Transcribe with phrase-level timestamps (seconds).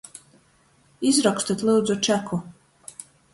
[1.09, 2.41] Izrokstit, lyudzu, čeku!